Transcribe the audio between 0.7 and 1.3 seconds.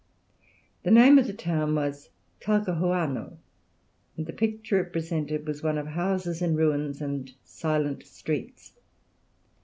The name of